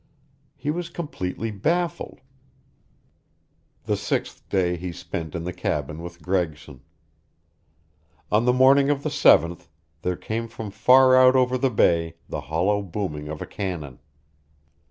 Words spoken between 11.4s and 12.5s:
the Bay the